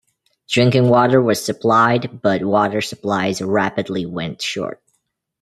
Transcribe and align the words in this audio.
Drinking 0.49 0.89
water 0.89 1.21
was 1.21 1.45
supplied, 1.45 2.23
but 2.23 2.43
water 2.43 2.81
supplies 2.81 3.39
rapidly 3.39 4.07
went 4.07 4.41
short. 4.41 4.81